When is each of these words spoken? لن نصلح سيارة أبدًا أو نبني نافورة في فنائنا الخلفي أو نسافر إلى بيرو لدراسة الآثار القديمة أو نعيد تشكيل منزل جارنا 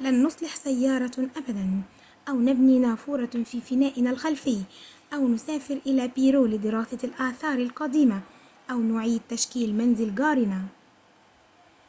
لن 0.00 0.22
نصلح 0.26 0.54
سيارة 0.56 1.30
أبدًا 1.36 1.82
أو 2.28 2.34
نبني 2.40 2.78
نافورة 2.78 3.26
في 3.44 3.60
فنائنا 3.60 4.10
الخلفي 4.10 4.62
أو 5.14 5.28
نسافر 5.28 5.80
إلى 5.86 6.08
بيرو 6.08 6.46
لدراسة 6.46 6.98
الآثار 7.04 7.58
القديمة 7.58 8.22
أو 8.70 8.76
نعيد 8.78 9.20
تشكيل 9.28 9.74
منزل 9.74 10.14
جارنا 10.14 10.62